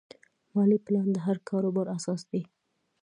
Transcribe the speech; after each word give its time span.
مالي 0.55 0.77
پلان 0.85 1.07
د 1.13 1.17
هر 1.25 1.37
کاروبار 1.49 1.87
اساس 1.97 2.21
دی. 2.31 2.41